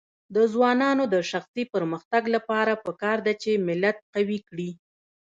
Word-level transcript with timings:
د 0.35 0.37
ځوانانو 0.53 1.03
د 1.13 1.15
شخصي 1.31 1.63
پرمختګ 1.73 2.23
لپاره 2.35 2.81
پکار 2.85 3.17
ده 3.25 3.33
چې 3.41 3.63
ملت 3.67 3.97
قوي 4.13 4.39
کړي. 4.49 4.69